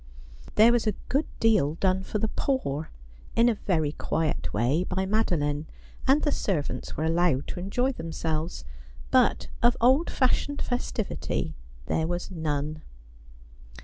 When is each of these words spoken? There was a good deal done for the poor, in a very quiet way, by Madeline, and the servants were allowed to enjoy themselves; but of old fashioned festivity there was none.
There 0.55 0.71
was 0.71 0.87
a 0.87 0.95
good 1.09 1.27
deal 1.39 1.75
done 1.75 2.01
for 2.01 2.17
the 2.17 2.27
poor, 2.29 2.89
in 3.35 3.47
a 3.49 3.53
very 3.53 3.91
quiet 3.91 4.51
way, 4.51 4.83
by 4.83 5.05
Madeline, 5.05 5.67
and 6.07 6.23
the 6.23 6.31
servants 6.31 6.97
were 6.97 7.03
allowed 7.03 7.47
to 7.49 7.59
enjoy 7.59 7.91
themselves; 7.91 8.65
but 9.11 9.49
of 9.61 9.77
old 9.79 10.09
fashioned 10.09 10.59
festivity 10.63 11.53
there 11.85 12.07
was 12.07 12.31
none. 12.31 12.81